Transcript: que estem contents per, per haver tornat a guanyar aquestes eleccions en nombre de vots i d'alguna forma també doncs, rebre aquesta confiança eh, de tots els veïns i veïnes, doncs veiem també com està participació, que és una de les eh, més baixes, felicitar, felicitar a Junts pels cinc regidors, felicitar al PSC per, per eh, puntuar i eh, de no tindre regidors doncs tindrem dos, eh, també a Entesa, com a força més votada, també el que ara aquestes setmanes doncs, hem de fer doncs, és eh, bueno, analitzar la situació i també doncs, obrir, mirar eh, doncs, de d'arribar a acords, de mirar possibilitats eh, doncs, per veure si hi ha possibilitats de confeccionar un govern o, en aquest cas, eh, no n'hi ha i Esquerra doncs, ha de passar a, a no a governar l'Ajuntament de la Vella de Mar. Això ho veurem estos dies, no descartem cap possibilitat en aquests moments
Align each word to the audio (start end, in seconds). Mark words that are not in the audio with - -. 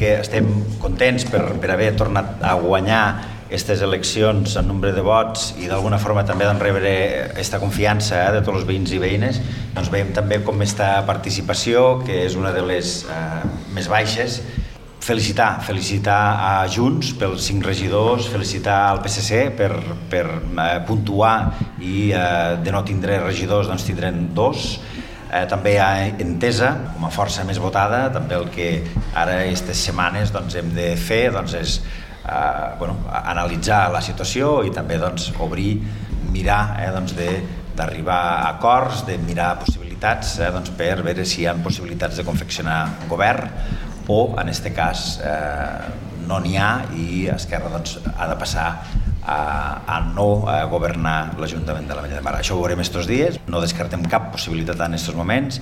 que 0.00 0.16
estem 0.22 0.48
contents 0.80 1.26
per, 1.28 1.44
per 1.60 1.74
haver 1.74 1.92
tornat 2.00 2.40
a 2.40 2.56
guanyar 2.56 3.04
aquestes 3.50 3.80
eleccions 3.82 4.54
en 4.60 4.68
nombre 4.70 4.92
de 4.94 5.02
vots 5.02 5.48
i 5.58 5.66
d'alguna 5.66 5.98
forma 5.98 6.22
també 6.22 6.46
doncs, 6.46 6.62
rebre 6.62 6.92
aquesta 7.24 7.58
confiança 7.58 8.20
eh, 8.22 8.32
de 8.36 8.44
tots 8.46 8.60
els 8.60 8.66
veïns 8.68 8.94
i 8.94 9.00
veïnes, 9.02 9.40
doncs 9.74 9.90
veiem 9.90 10.12
també 10.14 10.38
com 10.46 10.62
està 10.62 10.92
participació, 11.08 11.98
que 12.06 12.22
és 12.28 12.38
una 12.38 12.54
de 12.54 12.62
les 12.62 13.00
eh, 13.10 13.40
més 13.74 13.90
baixes, 13.90 14.38
felicitar, 15.02 15.50
felicitar 15.66 16.20
a 16.46 16.52
Junts 16.70 17.10
pels 17.18 17.42
cinc 17.50 17.66
regidors, 17.66 18.28
felicitar 18.30 18.78
al 18.92 19.02
PSC 19.02 19.48
per, 19.58 19.72
per 20.12 20.24
eh, 20.30 20.70
puntuar 20.86 21.34
i 21.82 22.12
eh, 22.14 22.54
de 22.62 22.70
no 22.70 22.84
tindre 22.86 23.18
regidors 23.24 23.66
doncs 23.66 23.88
tindrem 23.88 24.28
dos, 24.36 24.76
eh, 25.30 25.46
també 25.50 25.76
a 25.80 25.90
Entesa, 26.20 26.72
com 26.94 27.06
a 27.06 27.12
força 27.14 27.44
més 27.46 27.60
votada, 27.62 28.08
també 28.12 28.36
el 28.36 28.50
que 28.52 28.70
ara 29.14 29.40
aquestes 29.44 29.86
setmanes 29.88 30.34
doncs, 30.34 30.56
hem 30.58 30.74
de 30.76 30.92
fer 31.00 31.30
doncs, 31.34 31.54
és 31.58 31.78
eh, 31.80 32.76
bueno, 32.78 32.98
analitzar 33.22 33.86
la 33.94 34.02
situació 34.04 34.60
i 34.66 34.74
també 34.74 34.98
doncs, 35.00 35.30
obrir, 35.40 35.72
mirar 36.34 36.62
eh, 36.82 36.90
doncs, 36.94 37.16
de 37.18 37.30
d'arribar 37.80 38.20
a 38.42 38.48
acords, 38.56 39.04
de 39.06 39.16
mirar 39.22 39.54
possibilitats 39.62 40.34
eh, 40.40 40.50
doncs, 40.52 40.72
per 40.76 40.98
veure 41.06 41.24
si 41.24 41.44
hi 41.44 41.46
ha 41.48 41.54
possibilitats 41.64 42.18
de 42.18 42.26
confeccionar 42.26 42.80
un 43.04 43.08
govern 43.08 43.46
o, 44.10 44.34
en 44.34 44.50
aquest 44.50 44.66
cas, 44.74 45.04
eh, 45.22 46.08
no 46.26 46.40
n'hi 46.42 46.58
ha 46.58 46.70
i 46.98 47.28
Esquerra 47.32 47.70
doncs, 47.72 47.96
ha 48.16 48.26
de 48.30 48.36
passar 48.38 48.66
a, 49.24 49.40
a 49.84 49.98
no 50.14 50.46
a 50.48 50.62
governar 50.70 51.34
l'Ajuntament 51.40 51.88
de 51.88 51.96
la 51.96 52.04
Vella 52.04 52.20
de 52.20 52.24
Mar. 52.24 52.36
Això 52.38 52.54
ho 52.54 52.62
veurem 52.62 52.80
estos 52.84 53.08
dies, 53.10 53.40
no 53.50 53.60
descartem 53.62 54.04
cap 54.12 54.30
possibilitat 54.34 54.80
en 54.86 54.94
aquests 54.94 55.16
moments 55.18 55.58